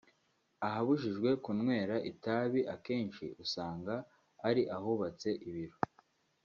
Ahabujijwe 0.67 1.29
kunywera 1.43 1.95
itabi 2.11 2.61
akenshi 2.75 3.25
usanga 3.43 3.95
ari 4.47 4.63
ahubatse 4.77 5.29
ibiro 5.49 5.77